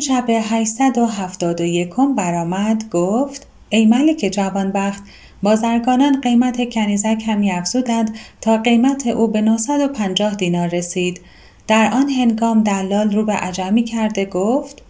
[0.00, 5.02] شب 871 برآمد گفت ای ملک جوانبخت
[5.42, 11.20] بازرگانان قیمت کنیزک همی افزودند تا قیمت او به 950 دینار رسید.
[11.66, 14.82] در آن هنگام دلال رو به عجمی کرده گفت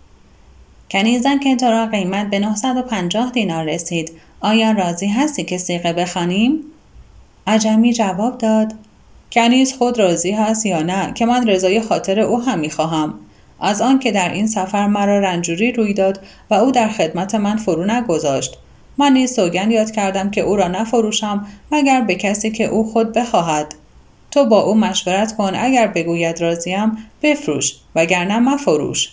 [0.91, 4.13] کنیزک تو را قیمت به 950 دینار رسید.
[4.41, 6.61] آیا راضی هستی که سیغه بخوانیم؟
[7.47, 8.75] عجمی جواب داد
[9.33, 13.15] کنیز خود راضی هست یا نه که من رضای خاطر او هم می‌خواهم
[13.61, 17.85] از آنکه در این سفر مرا رنجوری روی داد و او در خدمت من فرو
[17.85, 18.59] نگذاشت.
[18.99, 23.13] من نیز سوگند یاد کردم که او را نفروشم مگر به کسی که او خود
[23.13, 23.75] بخواهد.
[24.31, 29.09] تو با او مشورت کن اگر بگوید راضیم بفروش وگرنه مفروش.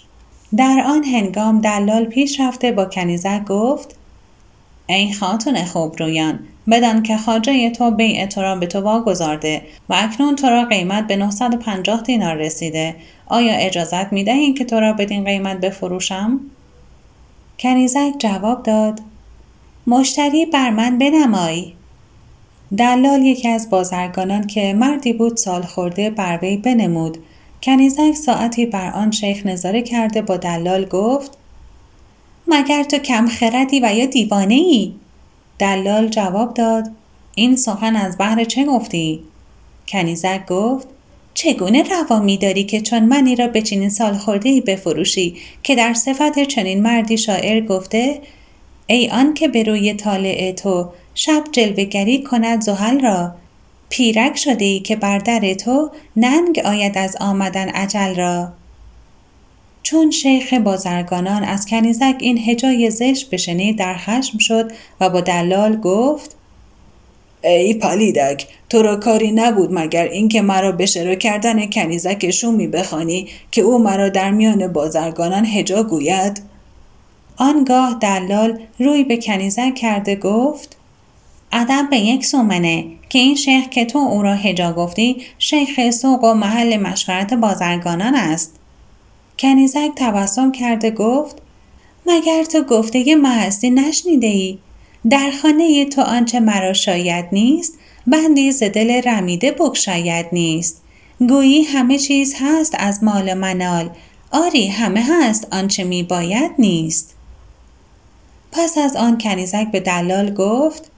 [0.57, 3.95] در آن هنگام دلال پیش رفته با کنیزک گفت
[4.87, 6.39] ای خاتون خوب رویان
[6.71, 11.07] بدان که خاجه تو بیع تو را به تو واگذارده و اکنون تو را قیمت
[11.07, 12.95] به 950 دینار رسیده
[13.27, 16.39] آیا اجازت می دهین که تو را بدین قیمت بفروشم؟
[17.59, 19.01] کنیزک جواب داد
[19.87, 21.73] مشتری بر من بنمایی
[22.77, 27.17] دلال یکی از بازرگانان که مردی بود سال خورده بر وی بنمود
[27.63, 31.37] کنیزک ساعتی بر آن شیخ نظاره کرده با دلال گفت
[32.47, 34.93] مگر تو کم خردی و یا دیوانه ای؟
[35.59, 36.91] دلال جواب داد
[37.35, 39.23] این سخن از بحر چه گفتی؟
[39.87, 40.87] کنیزک گفت
[41.33, 45.93] چگونه روا داری که چون منی را به چنین سال خورده ای بفروشی که در
[45.93, 48.21] صفت چنین مردی شاعر گفته
[48.87, 53.35] ای آن که به روی طالع تو شب جلوگری کند زحل را
[53.89, 58.53] پیرک شده ای که بر در تو ننگ آید از آمدن عجل را
[59.89, 64.71] چون شیخ بازرگانان از کنیزک این هجای زشت بشنید در خشم شد
[65.01, 66.35] و با دلال گفت
[67.43, 73.27] ای پلیدک تو را کاری نبود مگر اینکه مرا به شروع کردن کنیزک شومی بخوانی
[73.51, 76.41] که او مرا در میان بازرگانان هجا گوید؟
[77.37, 80.77] آنگاه دلال روی به کنیزک کرده گفت
[81.51, 86.23] ادب به یک سومنه که این شیخ که تو او را هجا گفتی شیخ سوق
[86.23, 88.59] و محل مشورت بازرگانان است.
[89.39, 91.37] کنیزک تبسم کرده گفت
[92.05, 94.57] مگر تو گفته محستی نشنیده ای؟
[95.09, 100.81] در خانه تو آنچه مرا شاید نیست بندی ز دل رمیده بگشاید نیست
[101.19, 103.89] گویی همه چیز هست از مال منال
[104.31, 107.15] آری همه هست آنچه می باید نیست
[108.51, 110.91] پس از آن کنیزک به دلال گفت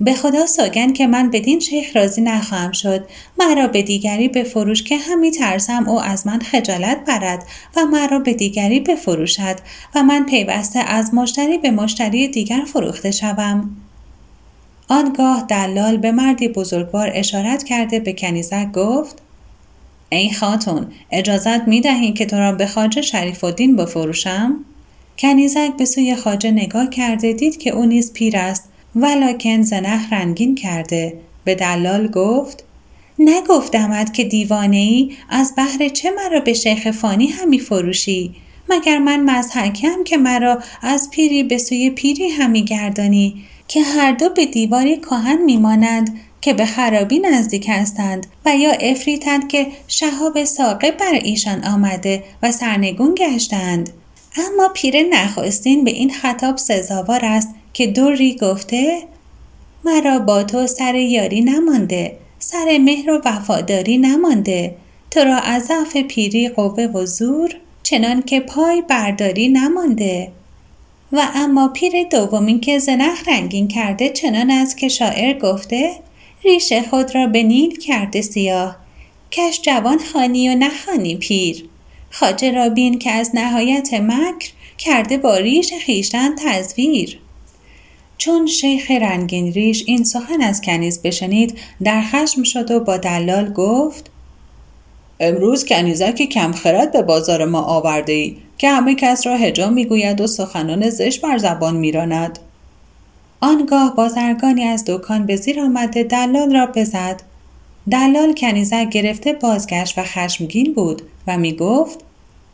[0.00, 3.08] به خدا سوگن که من بدین شیخ راضی نخواهم شد
[3.38, 7.46] مرا به دیگری بفروش که همی ترسم او از من خجالت برد
[7.76, 9.56] و مرا به دیگری بفروشد
[9.94, 13.76] و من پیوسته از مشتری به مشتری دیگر فروخته شوم
[14.88, 19.22] آنگاه دلال به مردی بزرگوار اشارت کرده به کنیزک گفت
[20.08, 24.56] ای خاتون اجازت می دهین که تو را به خاجه شریف الدین بفروشم؟
[25.18, 30.54] کنیزک به سوی خاجه نگاه کرده دید که او نیز پیر است ولکن زنخ رنگین
[30.54, 31.18] کرده.
[31.44, 32.64] به دلال گفت
[33.18, 38.34] نگفتمد که دیوانه ای از بهر چه مرا به شیخ فانی همی فروشی؟
[38.68, 44.28] مگر من مزحکم که مرا از پیری به سوی پیری همی گردانی؟ که هر دو
[44.28, 50.90] به دیواری کهن میمانند که به خرابی نزدیک هستند و یا افریتند که شهاب ساقه
[50.90, 53.90] بر ایشان آمده و سرنگون گشتند.
[54.36, 59.02] اما پیر نخواستین به این خطاب سزاوار است که دوری گفته
[59.84, 64.74] مرا با تو سر یاری نمانده سر مهر و وفاداری نمانده
[65.10, 70.32] تو را از ضعف پیری قوه و زور چنان که پای برداری نمانده.
[71.12, 75.90] و اما پیر دومی که زنخ رنگین کرده چنان است که شاعر گفته
[76.44, 78.76] ریش خود را به نیل کرده سیاه
[79.30, 81.68] کش جوان خانی و نخانی پیر.
[82.10, 87.18] خاجه را بین که از نهایت مکر کرده با ریش خیشتن تزویر.
[88.26, 93.52] چون شیخ رنگین ریش این سخن از کنیز بشنید در خشم شد و با دلال
[93.52, 94.10] گفت
[95.20, 100.20] امروز کنیزک کم خرد به بازار ما آورده ای که همه کس را هجا می‌گوید
[100.20, 102.38] و سخنان زشت بر زبان میراند.
[103.40, 107.22] آنگاه بازرگانی از دکان به زیر آمده دلال را بزد.
[107.90, 111.98] دلال کنیزک گرفته بازگشت و خشمگین بود و می گفت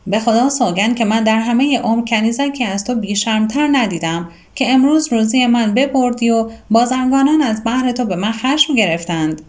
[0.07, 5.13] به خدا سوگن که من در همه عمر کنیزکی از تو بیشرمتر ندیدم که امروز
[5.13, 9.41] روزی من ببردی و بازرگانان از بحر تو به من خشم گرفتند.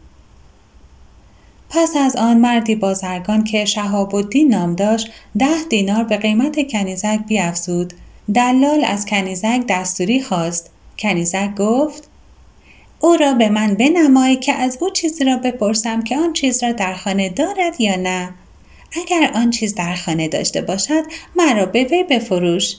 [1.71, 7.21] پس از آن مردی بازرگان که شهاب الدین نام داشت ده دینار به قیمت کنیزک
[7.27, 7.93] بیافزود.
[8.35, 10.71] دلال از کنیزک دستوری خواست.
[10.99, 12.09] کنیزک گفت
[13.01, 16.73] او را به من بنمای که از او چیزی را بپرسم که آن چیز را
[16.73, 18.35] در خانه دارد یا نه؟
[18.96, 21.02] اگر آن چیز در خانه داشته باشد
[21.37, 22.76] مرا به وی بفروش.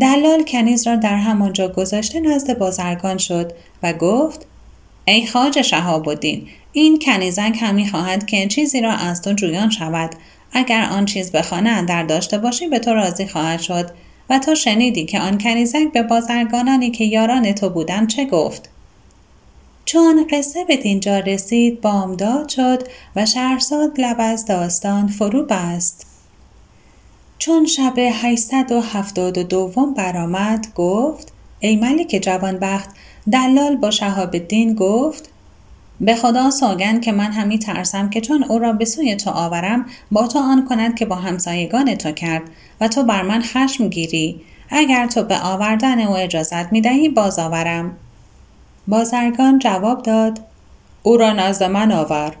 [0.00, 3.52] دلال کنیز را در همانجا گذاشته نزد بازرگان شد
[3.82, 4.46] و گفت
[5.04, 10.10] ای خاج شهاب الدین این کنیزک همی خواهد که چیزی را از تو جویان شود.
[10.52, 13.90] اگر آن چیز به خانه اندر داشته باشی به تو راضی خواهد شد.
[14.30, 18.70] و تو شنیدی که آن کنیزک به بازرگانانی که یاران تو بودند چه گفت؟
[19.86, 22.82] چون قصه به دینجا رسید بامداد شد
[23.16, 26.06] و شهرزاد لب از داستان فرو بست.
[27.38, 32.90] چون شب 872 برآمد گفت ای ملک جوانبخت
[33.32, 35.28] دلال با شهاب الدین گفت
[36.00, 39.86] به خدا سوگند که من همی ترسم که چون او را به سوی تو آورم
[40.12, 42.42] با تو آن کند که با همسایگان تو کرد
[42.80, 44.40] و تو بر من خشم گیری.
[44.70, 47.96] اگر تو به آوردن او اجازت می دهی باز آورم.
[48.88, 50.40] بازرگان جواب داد
[51.02, 52.36] او را نزد من آور.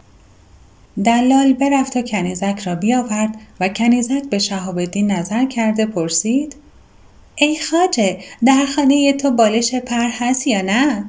[1.04, 6.56] دلال برفت و کنیزک را بیاورد و کنیزک به شهاب نظر کرده پرسید
[7.36, 11.04] ای خاجه در خانه تو بالش پر هست یا نه؟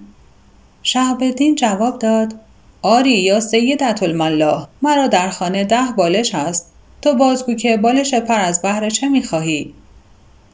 [0.84, 2.40] شهاب جواب داد
[2.82, 6.72] آری یا سیدت الملا مرا در خانه ده بالش هست.
[7.02, 9.74] تو بازگو که بالش پر از بهر چه می‌خواهی؟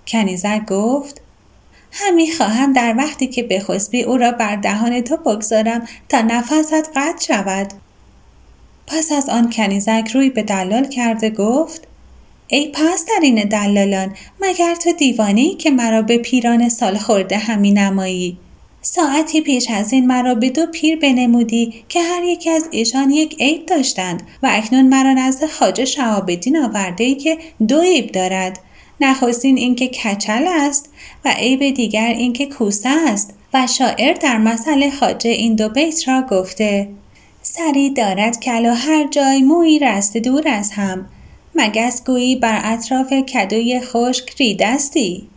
[0.07, 1.21] کنیزک گفت
[1.95, 7.25] همی خواهم در وقتی که بخسبی او را بر دهان تو بگذارم تا نفست قطع
[7.27, 7.67] شود.
[8.87, 11.87] پس از آن کنیزک روی به دلال کرده گفت
[12.47, 18.37] ای پسترین دلالان مگر تو دیوانی که مرا به پیران سال خورده همی نمایی؟
[18.81, 23.41] ساعتی پیش از این مرا به دو پیر بنمودی که هر یکی از ایشان یک
[23.41, 27.37] عیب داشتند و اکنون مرا نزد خاجه شهابالدین آورده ای که
[27.67, 28.59] دو عیب دارد.
[28.99, 30.89] نخستین اینکه کچل است
[31.25, 36.21] و عیب دیگر اینکه کوسه است و شاعر در مسئله خاجه این دو بیت را
[36.21, 36.89] گفته
[37.41, 41.05] سری دارد کلا هر جای موی رست دور از هم
[41.55, 45.27] مگس گویی بر اطراف کدوی خشک ریدستی.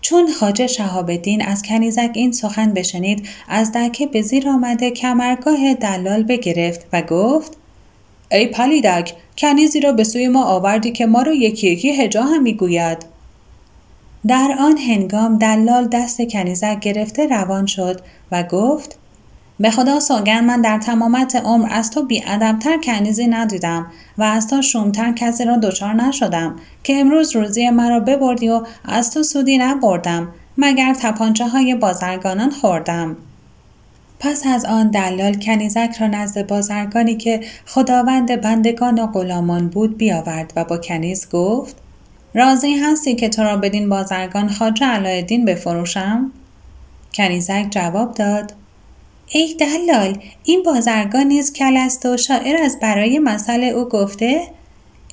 [0.00, 1.10] چون خاجه شهاب
[1.46, 7.56] از کنیزک این سخن بشنید از دکه به زیر آمده کمرگاه دلال بگرفت و گفت
[8.32, 12.42] ای پلیدک کنیزی را به سوی ما آوردی که ما را یکی یکی هجا هم
[12.42, 12.98] می‌گوید.
[14.26, 18.00] در آن هنگام دلال دست کنیزک گرفته روان شد
[18.32, 18.96] و گفت
[19.60, 23.86] به خدا سوگن من در تمامت عمر از تو بیادبتر کنیزی ندیدم
[24.18, 29.10] و از تو شومتر کسی را دچار نشدم که امروز روزی مرا ببردی و از
[29.10, 30.28] تو سودی نبردم
[30.58, 33.16] مگر تپانچه های بازرگانان خوردم.
[34.20, 40.52] پس از آن دلال کنیزک را نزد بازرگانی که خداوند بندگان و غلامان بود بیاورد
[40.56, 41.76] و با کنیز گفت
[42.34, 46.32] راضی هستی که تو را بدین بازرگان خاجه علایالدین بفروشم؟
[47.14, 48.54] کنیزک جواب داد
[49.28, 54.42] ای دلال این بازرگان نیز کل است و شاعر از برای مسئله او گفته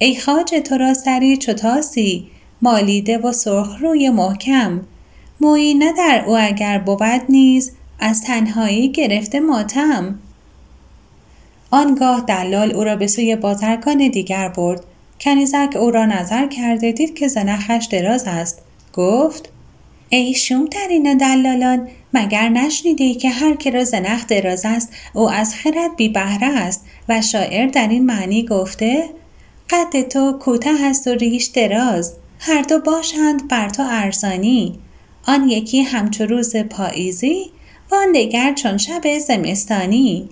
[0.02, 2.28] ای خاجه تو را سری چتاسی
[2.62, 4.82] مالیده و سرخ روی محکم
[5.42, 10.20] مویی نه در او اگر بود نیز از تنهایی گرفته ماتم.
[11.72, 14.84] آنگاه دلال او را به سوی بازرگان دیگر برد.
[15.22, 18.62] کنیزک او را نظر کرده دید که زنخش دراز است.
[18.94, 19.50] گفت
[20.10, 25.96] ای شومترین دلالان مگر نشنیدی که هر که را زنخ دراز است او از خرد
[25.98, 29.04] بی بهره است؟ و شاعر در این معنی گفته
[29.70, 32.14] قد تو کوتاه است و ریش دراز.
[32.40, 34.80] هر دو باشند بر تو ارزانی.
[35.28, 37.52] آن یکی همچو روز پاییزی
[37.92, 40.30] و آن دیگر چون شب زمستانی.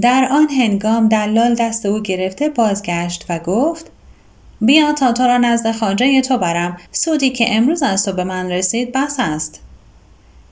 [0.00, 3.90] در آن هنگام دلال دست او گرفته بازگشت و گفت
[4.60, 8.50] بیا تا تو را نزد خاجه تو برم سودی که امروز از تو به من
[8.50, 9.60] رسید بس است.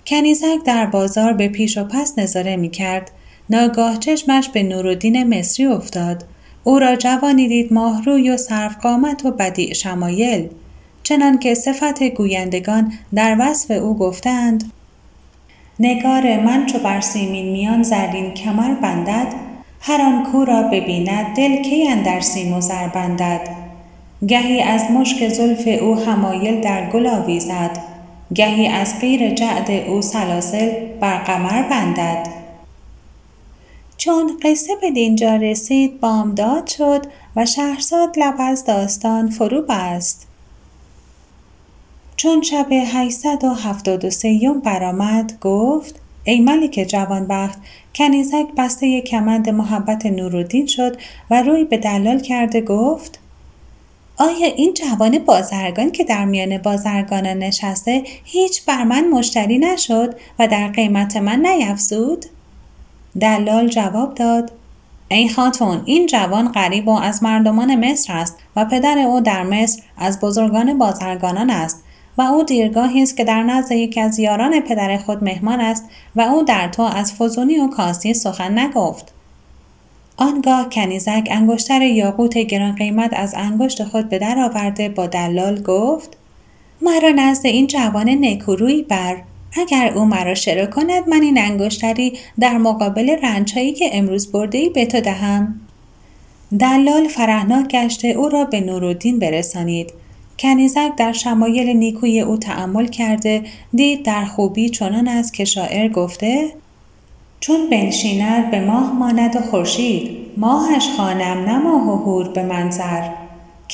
[0.07, 3.11] کنیزک در بازار به پیش و پس نظاره می کرد.
[3.51, 6.25] ناگاه چشمش به نورالدین مصری افتاد.
[6.65, 8.39] او را جوانی دید ماهروی و
[8.83, 10.49] قامت و بدیع شمایل.
[11.03, 14.73] چنان که صفت گویندگان در وصف او گفتند
[15.81, 19.35] نگار من چو بر سیمین میان زرین کمر بندد
[19.81, 23.49] هر آن کو را ببیند دل کی اندر سیم و زر بندد.
[24.29, 27.79] گهی از مشک زلف او همایل در گل آویزد
[28.35, 32.27] گهی از غیر جعد او سلاسل بر قمر بندد.
[33.97, 40.27] چون قصه به دینجا رسید بامداد شد و شهرزاد لب از داستان فرو بست
[42.17, 47.59] چون شب 873 برآمد گفت ای ملک جوانبخت
[47.95, 50.97] کنیزک بسته کمند محبت نورالدین شد
[51.31, 53.19] و روی به دلال کرده گفت
[54.17, 60.49] آیا این جوان بازرگان که در میان بازرگانان نشسته هیچ بر من مشتری نشد و
[60.49, 62.27] در قیمت من نیفزود؟
[63.21, 64.53] دلال جواب داد
[65.09, 69.83] ای خاتون این جوان غریب و از مردمان مصر است و پدر او در مصر
[69.99, 71.84] از بزرگان بازرگانان است
[72.19, 75.85] و او دیرگاهی است که در نزد یکی از یاران پدر خود مهمان است
[76.17, 79.13] و او در تو از فزونی و کاستی سخن نگفت.
[80.17, 86.17] آنگاه کنیزک انگشتر یاقوت گران قیمت از انگشت خود به در آورده با دلال گفت
[86.83, 89.17] مرا نزد این جوان نکوروی بر.
[89.57, 94.69] اگر او مرا شرا کند من این انگشتری در مقابل رنجهایی که امروز برده ای
[94.69, 95.61] به تو دهم.
[96.59, 99.93] دلال فرهناک گشته او را به نورالدین برسانید.
[100.39, 103.43] کنیزک در شمایل نیکوی او تعمل کرده
[103.75, 106.51] دید در خوبی چنان است که شاعر گفته
[107.41, 113.09] چون بنشیند به ماه ماند و خورشید ماهش خانم نه و هور به منظر.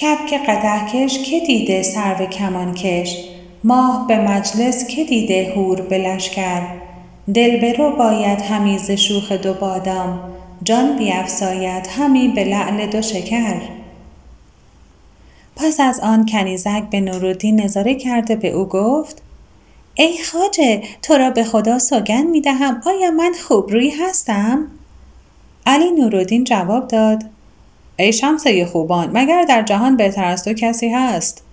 [0.01, 3.25] کبک قدحکش که دیده سرو کمانکش
[3.65, 6.63] ماه به مجلس که دیده هور به لشکر؟
[7.35, 10.21] دلبرو باید همی ز شوخ دو بادام
[10.63, 13.55] جان بیفزاید همی به لعل دو شکر.
[15.63, 19.23] پس از آن کنیزک به نورالدین نظاره کرده به او گفت
[19.95, 24.67] ای خاجه تو را به خدا سوگند می دهم آیا من خوبروی هستم؟
[25.67, 27.25] علی نورالدین جواب داد
[27.99, 31.45] ای شمسه خوبان مگر در جهان بهتر از تو کسی هست؟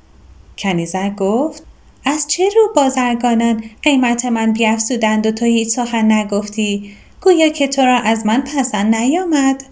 [0.57, 1.63] کنیزک گفت
[2.05, 7.81] از چه رو بازرگانان قیمت من بیافزودند و تو هیچ سخن نگفتی گویا که تو
[7.81, 9.63] را از من پسند نیامد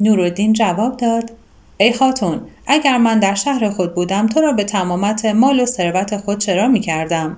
[0.00, 1.32] نورالدین جواب داد
[1.78, 6.16] ای خاتون اگر من در شهر خود بودم تو را به تمامت مال و ثروت
[6.16, 7.36] خود چرا می کردم؟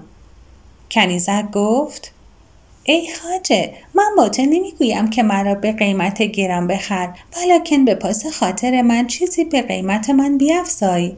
[0.91, 2.13] کنیزک گفت
[2.85, 8.27] ای خاجه من با تو نمی‌گویم که مرا به قیمت گیرم بخر ولیکن به پاس
[8.27, 11.17] خاطر من چیزی به قیمت من بیافزای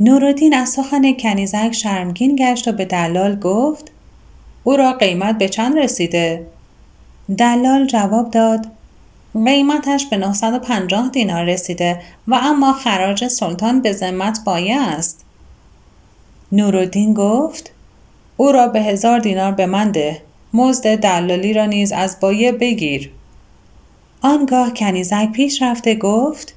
[0.00, 3.92] نورالدین از سخن کنیزک شرمگین گشت و به دلال گفت
[4.64, 6.46] او را قیمت به چند رسیده
[7.38, 8.66] دلال جواب داد
[9.34, 15.24] قیمتش به 950 دینار رسیده و اما خراج سلطان به ذمت بایه است.
[16.52, 17.70] نورالدین گفت
[18.36, 20.22] او را به هزار دینار به من ده
[20.54, 23.10] مزد دلالی را نیز از بایه بگیر.
[24.22, 26.54] آنگاه کنیزک پیش رفته گفت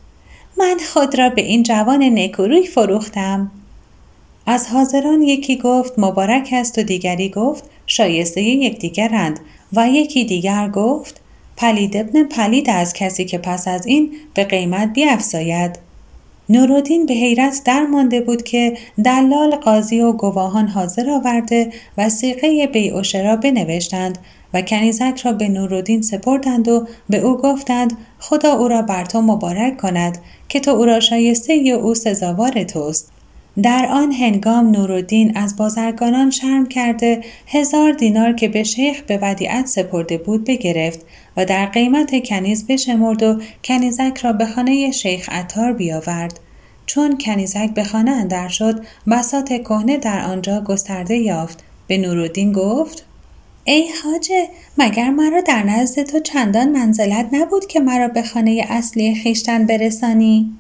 [0.58, 3.52] من خود را به این جوان نکوروی فروختم.
[4.46, 6.78] از حاضران یکی گفت مبارک است.
[6.78, 9.40] و دیگری گفت شایسته یکدیگرند
[9.74, 11.23] و یکی دیگر گفت
[11.58, 15.80] پلید ابن پلید از کسی که پس از این به قیمت بیافزاید.
[16.50, 22.68] نورالدین به حیرت در مانده بود که دلال قاضی و گواهان حاضر آورده و سیقه
[22.68, 24.18] بیع و شرا بنوشتند
[24.54, 29.22] و کنیزک را به نورالدین سپردند و به او گفتند خدا او را بر تو
[29.22, 30.18] مبارک کند
[30.50, 33.13] که تو او را شایسته او سزاوار توست.
[33.62, 39.66] در آن هنگام نورالدین از بازرگانان شرم کرده هزار دینار که به شیخ به ودیعت
[39.66, 41.00] سپرده بود بگرفت
[41.38, 46.40] و در قیمت کنیز بشمرد و کنیزک را به خانه شیخ عطار بیاورد.
[46.86, 51.64] چون کنیزک به خانه اندر شد بسات کهنه در آنجا گسترده یافت.
[51.88, 53.06] به نورالدین گفت
[53.64, 59.16] ای خاجه مگر مرا در نزد تو چندان منزلت نبود که مرا به خانه اصلی
[59.16, 60.54] خیشتن برسانی؟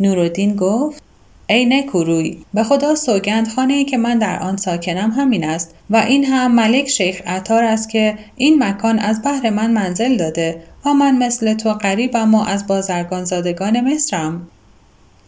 [0.00, 1.07] نورالدین گفت
[1.50, 5.96] ای نکوروی به خدا سوگند خانه ای که من در آن ساکنم همین است و
[5.96, 10.94] این هم ملک شیخ عطار است که این مکان از بحر من منزل داده و
[10.94, 14.48] من مثل تو قریبم و از بازرگان زادگان مصرم.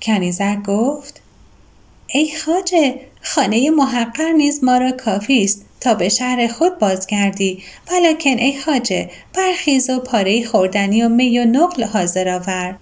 [0.02, 1.20] کنیزک گفت
[2.06, 7.62] ای خاجه خانه محقر نیز ما را کافی است تا به شهر خود بازگردی.
[7.92, 12.76] ولکن ای خاجه برخیز و پاره خوردنی و می و نقل حاضر آور.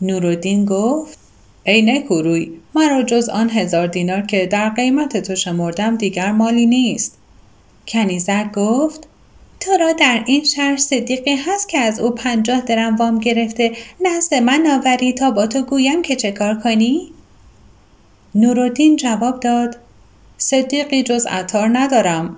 [0.00, 1.18] نورالدین گفت
[1.64, 7.18] ای نکوروی مرا جز آن هزار دینار که در قیمت تو شمردم دیگر مالی نیست.
[7.88, 9.08] کنیزک گفت
[9.60, 14.34] تو را در این شهر صدیقی هست که از او پنجاه درم وام گرفته نزد
[14.34, 17.12] من آوری تا با تو گویم که چه کار کنی؟
[18.34, 19.76] نورالدین جواب داد
[20.38, 22.36] صدیقی جز عطار ندارم.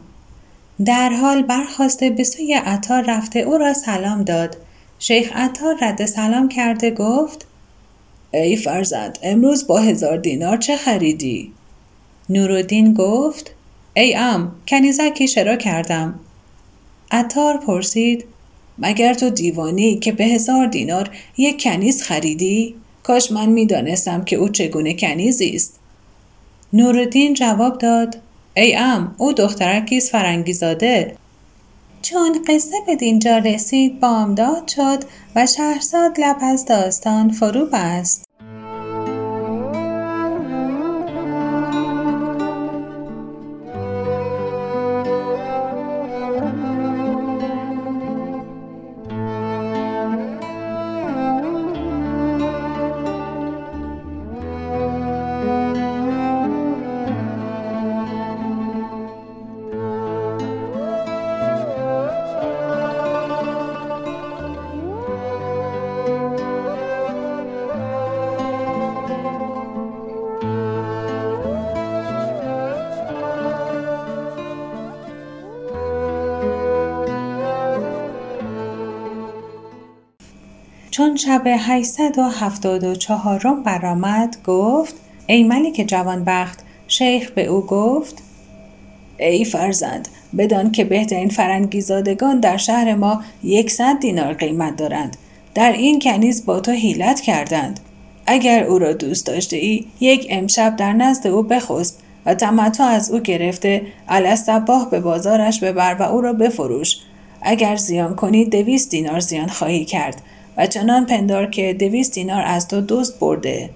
[0.84, 4.56] در حال برخواسته به سوی عطار رفته او را سلام داد.
[4.98, 7.46] شیخ عطار رد سلام کرده گفت
[8.42, 11.52] ای فرزند امروز با هزار دینار چه خریدی؟
[12.28, 13.50] نورالدین گفت
[13.96, 16.20] ای ام کنیزکی شرا کردم
[17.12, 18.24] اتار پرسید
[18.78, 24.48] مگر تو دیوانی که به هزار دینار یک کنیز خریدی؟ کاش من می‌دانستم که او
[24.48, 25.78] چگونه کنیزی است.
[26.72, 28.18] نورالدین جواب داد
[28.56, 31.16] ای ام او دخترکی است فرنگیزاده
[32.02, 35.04] چون قصه به دینجا رسید بامداد شد
[35.36, 38.25] و شهرزاد لب از داستان فرو بست
[80.96, 84.94] چون شب 874 برآمد گفت
[85.26, 88.22] ای ملک جوانبخت شیخ به او گفت
[89.18, 95.16] ای فرزند بدان که بهترین فرنگیزادگان در شهر ما یکصد دینار قیمت دارند.
[95.54, 97.80] در این کنیز با تو حیلت کردند.
[98.26, 101.94] اگر او را دوست داشته ای یک امشب در نزد او بخسب
[102.26, 106.96] و تمتع از او گرفته الاسباه به بازارش ببر و او را بفروش.
[107.42, 110.22] اگر زیان کنی دویست دینار زیان خواهی کرد.
[110.56, 113.70] و چنان پندار که دویست دینار از تو دوست برده.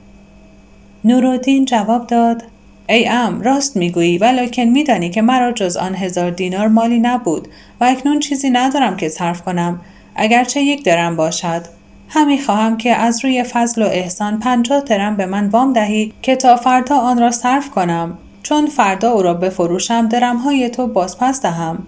[1.04, 2.42] نورالدین جواب داد
[2.88, 7.49] ای ام راست می‌گویی ولکن میدانی که مرا جز آن هزار دینار مالی نبود
[7.80, 9.80] و اکنون چیزی ندارم که صرف کنم.
[10.16, 11.62] اگرچه یک درم باشد.
[12.08, 16.37] همی خواهم که از روی فضل و احسان پنجاه درم به من وام دهی که
[16.37, 18.18] تا فردا آن را صرف کنم.
[18.42, 21.86] چون فردا او را بفروشم درمهای تو بازپس دهم.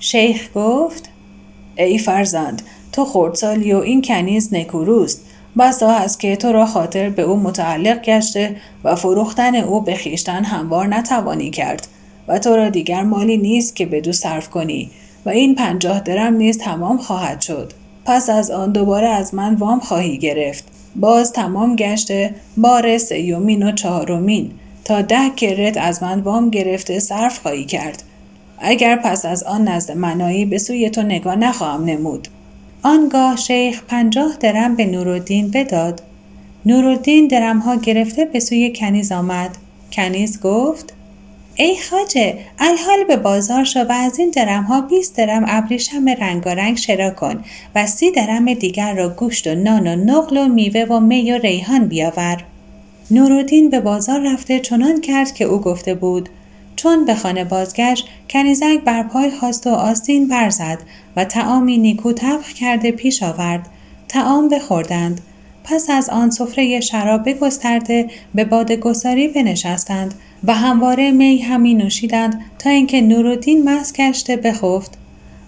[0.00, 1.10] شیخ گفت
[1.76, 2.62] ای فرزند
[2.94, 5.20] تو خردسالی و این کنیز نکوروست.
[5.58, 10.44] بسا است که تو را خاطر به او متعلق گشته و فروختن او به خیشتن
[10.44, 11.88] هموار نتوانی کرد.
[12.28, 14.90] و تو را دیگر مالی نیست که بدو صرف کنی.
[15.26, 17.72] و این پنجاه درم نیز تمام خواهد شد.
[18.04, 20.64] پس از آن دوباره از من وام خواهی گرفت.
[20.96, 24.50] باز تمام گشته بار سیومین و چهارمین.
[24.84, 28.02] تا ده کرت از من وام گرفته صرف خواهی کرد.
[28.58, 32.28] اگر پس از آن نزد منایی به سوی تو نگاه نخواهم نمود.
[32.86, 36.02] آنگاه شیخ پنجاه درم به نورالدین بداد.
[36.66, 39.50] نورالدین درمها گرفته به سوی کنیز آمد.
[39.92, 40.92] کنیز گفت
[41.56, 47.10] ای خاجه الحال به بازار شو و از این درمها 20 درم ابریشم رنگارنگ شرا
[47.10, 47.44] کن
[47.74, 51.38] و سی درم دیگر را گوشت و نان و نقل و میوه و می و
[51.38, 52.44] ریحان بیاور.
[53.10, 56.28] نورالدین به بازار رفته چنان کرد که او گفته بود
[56.76, 60.78] چون به خانه بازگشت کنیزک بر پای خواست و آستین برزد
[61.16, 63.68] و تعامی نیکو طبخ کرده پیش آورد.
[64.08, 65.20] تعام بخوردند.
[65.64, 72.70] پس از آن سفره شراب بگسترده به بادگساری بنشستند و همواره می همی نوشیدند تا
[72.70, 74.98] اینکه نورالدین مس گشته بخفت.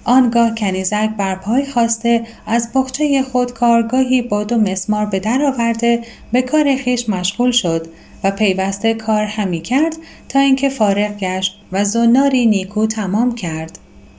[0.05, 6.01] آنگاه کنیزک بر پای خواسته از بخچه خود کارگاهی باد و مسمار به در آورده
[6.33, 7.87] به کار خیش مشغول شد.
[8.31, 9.97] پیوسته کار همی کرد
[10.29, 13.79] تا اینکه فارغ گشت و زناری نیکو تمام کرد.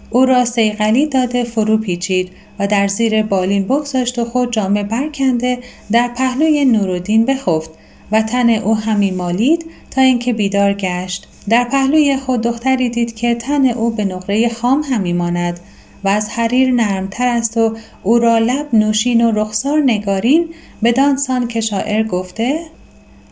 [0.09, 5.59] او را سیغلی داده فرو پیچید و در زیر بالین بگذاشت و خود جامه برکنده
[5.91, 7.69] در پهلوی نورالدین بخفت
[8.11, 11.27] و تن او همی مالید تا اینکه بیدار گشت.
[11.49, 15.59] در پهلوی خود دختری دید که تن او به نقره خام همی ماند
[16.03, 20.49] و از حریر نرمتر است و او را لب نوشین و رخسار نگارین
[20.83, 22.59] بدانسان که شاعر گفته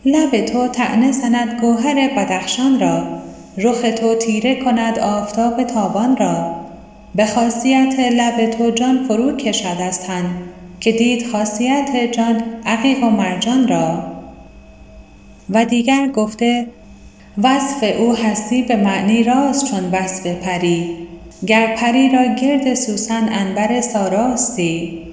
[0.06, 3.04] لب تو تعنه سند گوهر بدخشان را.
[3.58, 6.54] رخ تو تیره کند آفتاب تابان را.
[7.14, 10.24] به خاصیت لب تو جان فرو کشد از تن
[10.80, 13.98] که دید خاصیت جان عقیق و مرجان را.
[15.50, 16.66] و دیگر گفته
[17.42, 20.96] وصف او هستی به معنی راست چون وصف پری
[21.46, 25.05] گر پری را گرد سوسن انبر ساراستی.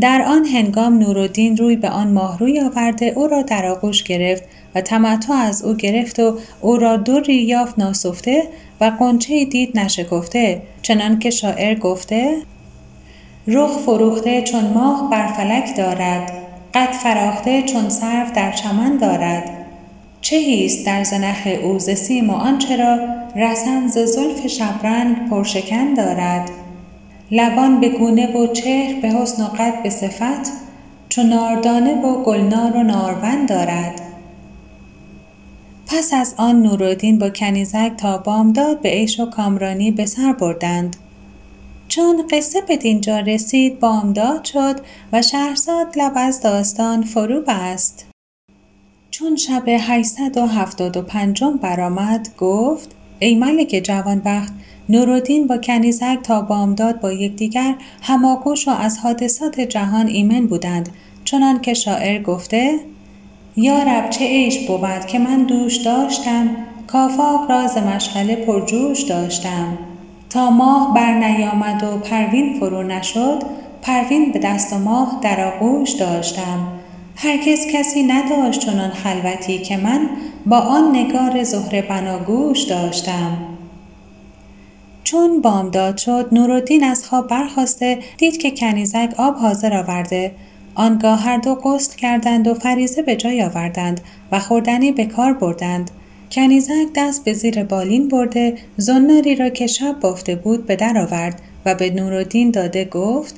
[0.00, 4.42] در آن هنگام نورالدین روی به آن ماهروی آورده او را در آغوش گرفت
[4.74, 8.42] و تمتع از او گرفت و او را دوری یافت ناسفته
[8.80, 12.36] و قنچه دید نشکفته چنان که شاعر گفته
[13.46, 16.32] رخ فروخته چون ماه بر فلک دارد
[16.74, 19.50] قد فراخته چون سرو در چمن دارد.
[20.20, 22.98] چه هیست در زنخ او ز سیم و آنچه را
[23.36, 26.50] رسن ز زلف شبرنگ پرشکن دارد؟
[27.30, 30.52] لبان به گونه و چهر به حسن و قد به صفت
[31.08, 34.00] چون ناردانه و گلنار و نارون دارد.
[35.86, 40.96] پس از آن نورالدین با کنیزک تا بامداد به عیش و کامرانی به سر بردند.
[41.88, 44.80] چون قصه به دینجا رسید بامداد شد
[45.12, 48.06] و شهرزاد لب از داستان فرو بست.
[49.10, 54.52] چون شب 875 برآمد گفت ای ملک جوانبخت
[54.90, 60.88] نورالدین با کنیزک تا بامداد با یکدیگر هماغوش و از حادثات جهان ایمن بودند.
[61.24, 62.78] چنان که شاعر گفته
[63.56, 66.48] یا رب چه عیش بود که من دوش داشتم
[66.86, 69.78] کافاق راز مشغله پرجوش داشتم.
[70.30, 73.42] تا ماه بر نیامد و پروین فرو نشد
[73.82, 76.68] پروین به دست و ماه در آغوش داشتم.
[77.16, 80.00] هرگز کسی نداشت چنان خلوتی که من
[80.46, 83.57] با آن نگار زهره بناگوش داشتم.
[85.08, 90.32] چون بامداد شد نورالدین از خواب برخواسته دید که کنیزک آب حاضر آورده.
[90.74, 94.00] آنگاه هر دو غسل کردند و فریزه به جای آوردند
[94.32, 95.90] و خوردنی به کار بردند.
[96.30, 101.42] کنیزک دست به زیر بالین برده زناری را که شب بافته بود به در آورد
[101.64, 103.34] و به نورالدین داده گفت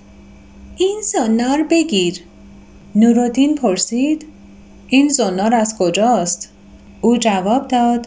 [0.77, 2.21] این زنار بگیر.
[2.95, 4.27] نورالدین پرسید
[4.89, 6.51] این زنار از کجاست؟
[7.01, 8.07] او جواب داد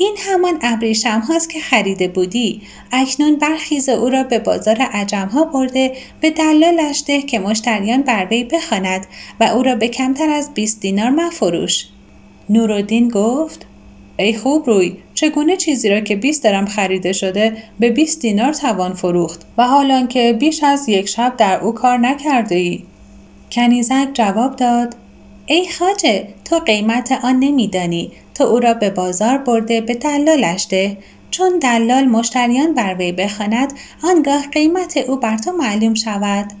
[0.00, 2.62] این همان ابریشم هاست که خریده بودی.
[2.92, 8.26] اکنون برخیز او را به بازار عجم ها برده به دلالش ده که مشتریان بر
[8.30, 9.06] وی بخواند
[9.40, 11.86] و او را به کمتر از 20 دینار مفروش.
[12.50, 13.66] نورالدین گفت
[14.18, 18.94] ای خوب روی چگونه چیزی را که 20 درم خریده شده به 20 دینار توان
[18.94, 22.82] فروخت و حالان که بیش از یک شب در او کار نکرده ای
[23.52, 24.96] کنیزک جواب داد
[25.46, 28.12] ای خاجه تو قیمت آن نمیدانی.
[28.34, 30.96] تو او را به بازار برده به دلالش ده.
[31.30, 36.52] چون دلال مشتریان بر وی بخواند آنگاه قیمت او بر تو معلوم شود.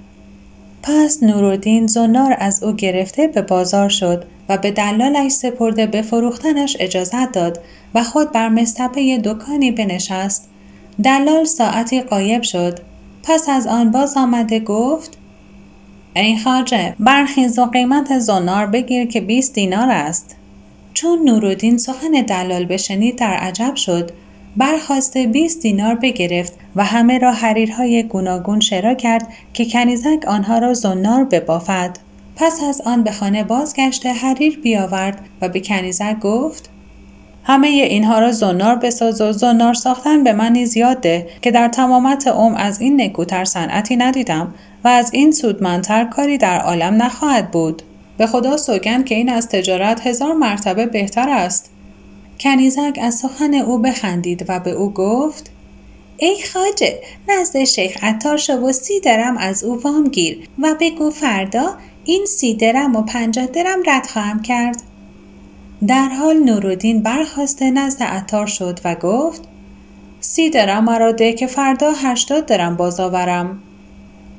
[0.82, 6.76] پس نورالدین زنار از او گرفته به بازار شد و به دلالش سپرده به فروختنش
[6.80, 7.60] اجازت داد
[7.94, 10.48] و خود بر مستبه دکانی بنشست.
[11.04, 12.78] دلال ساعتی قایب شد.
[13.22, 15.18] پس از آن باز آمده گفت
[16.16, 20.36] ای خاجه برخیز و قیمت زنار بگیر که 20 دینار است.
[20.94, 24.10] چون نورالدین سخن دلال بشنید در عجب شد
[24.56, 30.74] برخواسته 20 دینار بگرفت و همه را حریرهای گوناگون شرا کرد که کنیزک آنها را
[30.74, 31.98] زنار ببافد.
[32.36, 36.70] پس از آن به خانه بازگشته حریر بیاورد و به کنیزک گفت
[37.44, 41.68] همه اینها را زنار بساز و زنار ساختن به من نیز یاد ده که در
[41.68, 47.50] تمامت عمر از این نکوتر صنعتی ندیدم و از این سودمندتر کاری در عالم نخواهد
[47.50, 47.82] بود.
[48.20, 51.70] به خدا سوگند که این از تجارت هزار مرتبه بهتر است.
[52.40, 55.50] کنیزک از سخن او بخندید و به او گفت
[56.16, 61.10] ای خاجه نزد شیخ عطار شو و سی درم از او وام گیر و بگو
[61.10, 64.82] فردا این سی درم و پنجاه درم رد خواهم کرد.
[65.86, 69.42] در حال نورالدین برخواسته نزد عطار شد و گفت
[70.20, 73.62] سی درم مرا ده که فردا هشتاد درم باز آورم.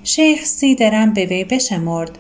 [0.04, 2.18] شیخ سی درم به وی بشمرد.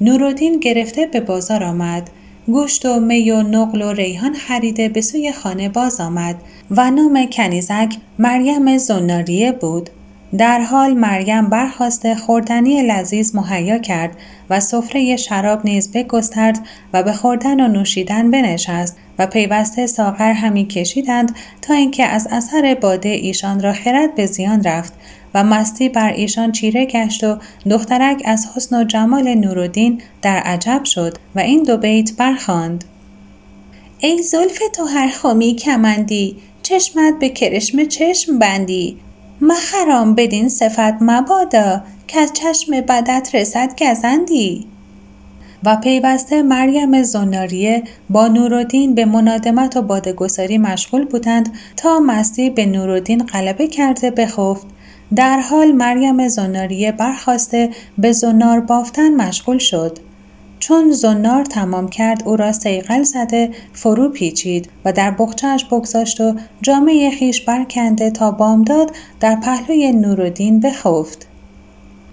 [0.00, 2.10] نورالدین گرفته به بازار آمد.
[2.46, 6.36] گوشت و می و نقل و ریحان خریده به سوی خانه باز آمد
[6.70, 9.90] و نام کنیزک مریم زناریه بود.
[10.38, 14.16] در حال مریم برخواسته خوردنی لذیذ مهیا کرد
[14.50, 16.58] و سفره شراب نیز بگسترد
[16.92, 22.76] و به خوردن و نوشیدن بنشست و پیوسته ساغر همی کشیدند تا اینکه از اثر
[22.80, 24.92] باده ایشان را خرد به زیان رفت.
[25.34, 27.38] و مستی بر ایشان چیره گشت و
[27.70, 32.84] دخترک از حسن و جمال نورالدین در عجب شد و این دو بیت برخواند.
[33.98, 38.98] ای زلف تو هر خمی کمندی چشمت به کرشم چشم بندی.
[39.40, 44.66] مخرام بدین صفت مبادا که از چشم بدت رسد گزندی.
[45.64, 52.66] و پیوسته مریم زناریه با نورالدین به منادمت و بادگساری مشغول بودند تا مستی به
[52.66, 54.66] نورالدین غلبه کرده بخفت.
[55.14, 59.98] در حال مریم زناریه برخواسته به زنار بافتن مشغول شد.
[60.58, 66.34] چون زنار تمام کرد او را سیغل زده فرو پیچید و در بخچهش بگذاشت و
[66.62, 71.26] جامعه خیش برکنده تا بامداد در پهلوی نورالدین بخفت.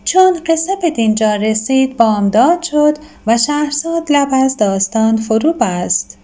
[0.04, 6.18] چون قصه به دینجا رسید بامداد شد و شهرزاد لب از داستان فرو بست.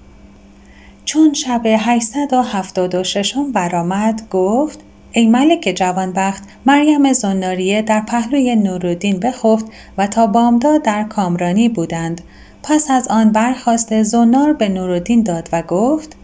[1.06, 4.80] چون شب 876 برآمد گفت
[5.13, 9.65] ای ملک جوانبخت مریم زناریه در پهلوی نورالدین بخفت
[9.97, 12.21] و تا بامداد در کامرانی بودند.
[12.63, 16.15] پس از آن برخواست زنار به نورالدین داد و گفت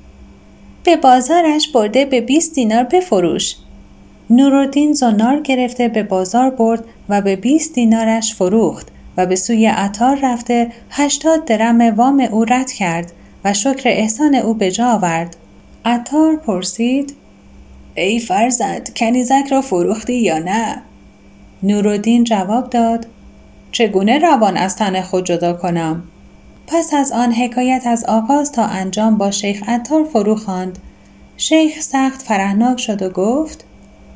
[0.83, 3.55] به بازارش برده به 20 دینار بفروش.
[4.29, 10.19] نورالدین زنار گرفته به بازار برد و به 20 دینارش فروخت و به سوی عطار
[10.23, 13.11] رفته هشتاد درم وام او رد کرد
[13.45, 15.35] و شکر احسان او به جا آورد.
[15.85, 17.15] عطار پرسید
[17.99, 20.81] ای فرزند کنیزک را فروختی یا نه؟
[21.63, 23.07] نورالدین جواب داد
[23.71, 26.03] چگونه روان از تن خود جدا کنم؟
[26.67, 30.79] پس از آن حکایت از آغاز تا انجام با شیخ عطار فرو خواند.
[31.37, 33.65] شیخ سخت فرهناک شد و گفت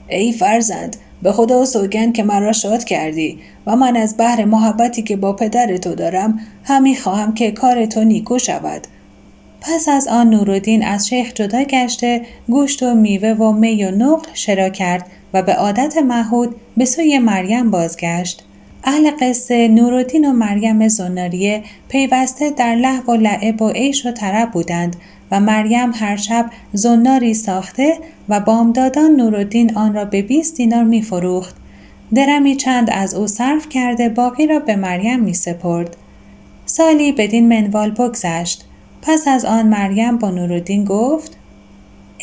[0.08, 5.16] ای فرزند به خدا سوگند که مرا شاد کردی و من از بحر محبتی که
[5.16, 8.88] با پدر تو دارم همی خواهم که کار تو نیکو شود.
[9.62, 14.30] پس از آن نورالدین از شیخ جدا گشته گوشت و میوه و می و نقل
[14.34, 18.44] شرا کرد و به عادت محود به سوی مریم بازگشت
[18.84, 24.52] اهل قصه نورالدین و مریم زناریه پیوسته در لحو و لعب و عیش و طرب
[24.52, 24.96] بودند
[25.32, 27.98] و مریم هر شب زناری ساخته
[28.30, 31.56] و بامدادان نورالدین آن را به 20 دینار می فروخت.
[32.16, 35.98] درمی چند از او صرف کرده باقی را به مریم می سپرد.
[36.66, 38.66] سالی بدین منوال بگذشت.
[39.02, 41.38] پس از آن مریم با نورالدین گفت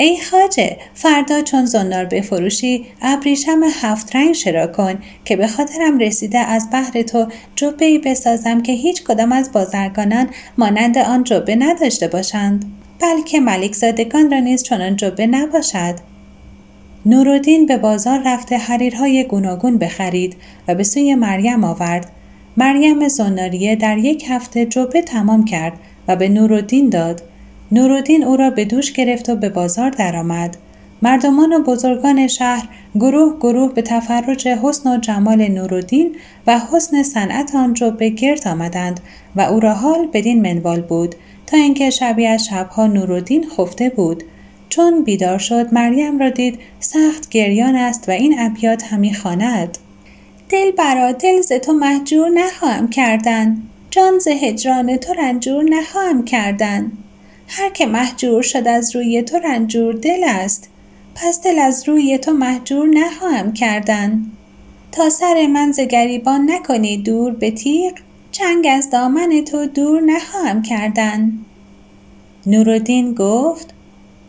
[0.01, 6.39] ای خاجه فردا چون زنار بفروشی ابریشم هفت رنگ شرا کن که به خاطرم رسیده
[6.39, 12.09] از بحر تو جبه ای بسازم که هیچ کدام از بازرگانان مانند آن جبه نداشته
[12.09, 12.65] باشند
[13.01, 15.95] بلکه ملک زادگان را نیز چنان جبه نباشد.
[17.07, 20.37] نورالدین به بازار رفته حریرهای گوناگون بخرید
[20.69, 22.11] و به سوی مریم آورد.
[22.57, 25.73] مریم زناریه در یک هفته جبه تمام کرد
[26.09, 27.23] و به نورالدین داد.
[27.73, 30.57] نورالدین او را به دوش گرفت و به بازار درآمد.
[31.03, 36.17] مردمان و بزرگان شهر گروه گروه به تفرج حسن و جمال نورالدین
[36.47, 39.01] و حسن صنعت آن به گرد آمدند
[39.37, 41.15] و او را حال بدین منوال بود
[41.47, 44.25] تا اینکه شبی از شبها نورالدین خفته بود.
[44.69, 49.79] چون بیدار شد مریم را دید سخت گریان است و این ابیات همی خواند.
[50.49, 53.63] دل برا دل ز تو محجور نخواهم کردن.
[53.91, 56.93] جان ز هجران تو رنجور نخواهم کردن.
[57.49, 60.71] هر که محجور شد از روی تو رنجور دل است.
[61.15, 64.23] پس دل از روی تو محجور نخواهم کردن.
[64.93, 67.93] تا سر من ز گریبان نکنی دور به تیغ
[68.33, 71.33] چنگ از دامن تو دور نخواهم کردن.
[72.47, 73.75] نورالدین گفت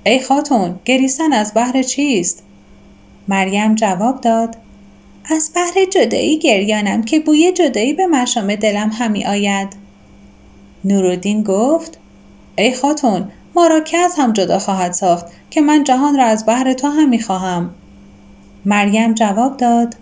[0.05, 2.43] ای خاتون گریستن از بحر چیست؟
[3.27, 4.55] مریم جواب داد
[5.31, 9.67] از بحر جدایی گریانم که بوی جدایی به مشام دلم همی آید.
[10.85, 11.99] نورالدین گفت
[12.57, 16.45] ای خاتون ما را که از هم جدا خواهد ساخت که من جهان را از
[16.45, 17.69] بحر تو هم خواهم.
[18.65, 19.95] مریم جواب داد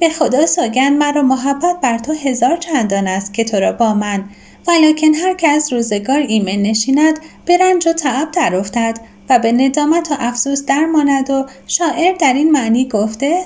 [0.00, 4.24] به خدا سوگند مرا محبت بر تو هزار چندان است که تو را با من
[4.68, 8.98] ولیکن هر از روزگار ایمن نشیند به رنج و تعب افتد
[9.30, 13.44] و به ندامت و افسوس درماند و شاعر در این معنی گفته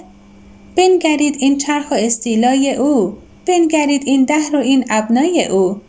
[0.77, 3.17] بنگرید این چرخ و استیلای او.
[3.47, 5.81] بنگرید این دهر و این ابنای او.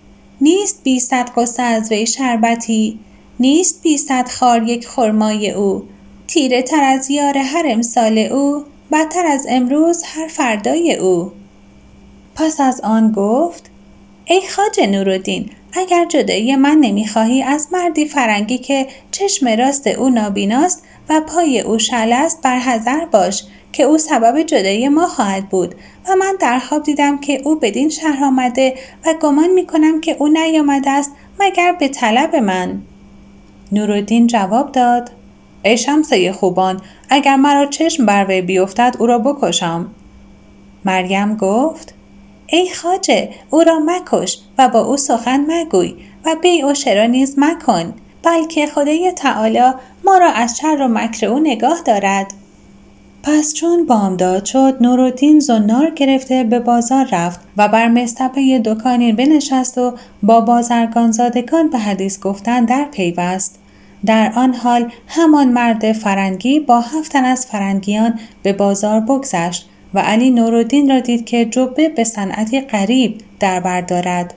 [0.42, 3.00] نیست بی صد قصه از وی شربتی.
[3.40, 5.84] نیست بی صد خار یک خرمای او.
[6.28, 8.64] تیره تر از یار هر امسال او.
[8.92, 11.32] بدتر از امروز هر فردای او.
[12.36, 13.72] پس از آن گفت
[14.26, 20.84] ای خاج نورالدین اگر جدایی من نمی‌خواهی از مردی فرنگی که چشم راست او نابیناست
[21.10, 23.44] و پای او شل است بر حذر باش.
[23.78, 25.76] که او سبب جدایی ما خواهد بود
[26.10, 30.16] و من در خواب دیدم که او بدین شهر آمده و گمان می کنم که
[30.20, 32.82] او نیامده است مگر به طلب من.
[33.72, 35.12] نورالدین جواب داد
[35.64, 39.88] ای شمسه خوبان اگر مرا چشم بر وی بیفتد او را بکشم
[40.86, 41.94] مریم گفت
[42.48, 47.36] ای خاجه او را مکش و با او سخن مگوی و بی و شرا نیز
[47.38, 52.34] مکن بلکه خدای تعالی ما را از شر و مکر او نگاه دارد.
[53.28, 59.78] پس چون بامداد شد نورالدین زنار گرفته به بازار رفت و بر مستبه دکانی بنشست
[59.78, 63.60] و با بازرگانزادگان به حدیث گفتن در پیوست.
[64.06, 70.30] در آن حال همان مرد فرنگی با هفتن از فرنگیان به بازار بگذشت و علی
[70.32, 74.34] نورالدین را دید که جبه به صنعتی غریب در بر دارد.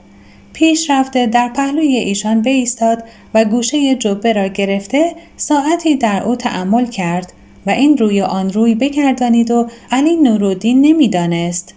[0.53, 6.85] پیش رفته در پهلوی ایشان بایستاد و گوشه جبه را گرفته ساعتی در او تأمل
[6.85, 7.33] کرد.
[7.65, 11.73] و این روی آن روی بگردانید و علی نورالدین نمی‌دانست.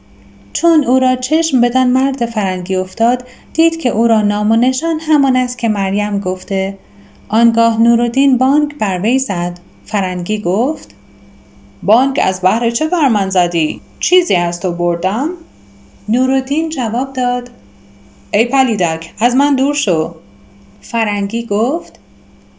[0.53, 5.01] چون او را چشم بدان مرد فرنگی افتاد دید که او را نام و نشان
[5.01, 6.79] همان است که مریم گفته.
[7.29, 9.61] آنگاه نورالدین بانک بر وی زد.
[9.85, 10.95] فرنگی گفت
[11.83, 15.31] بانک از بهر چه بر من زدی؟ چیزی از تو بردم؟
[16.09, 17.51] نورالدین جواب داد
[18.33, 20.15] ای پلیدک از من دور شو.
[20.81, 21.99] فرنگی گفت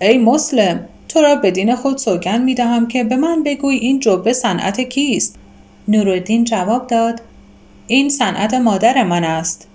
[0.01, 3.99] ای مسلم تو را به دین خود سوگند می دهم که به من بگوی این
[3.99, 5.35] جبه صنعت کیست؟
[5.87, 7.21] نورالدین جواب داد
[7.87, 9.67] این صنعت مادر من است.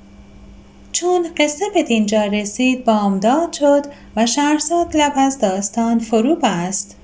[0.93, 6.97] چون قصه به دینجا رسید بامداد شد و شهرزاد لب از داستان فرو بست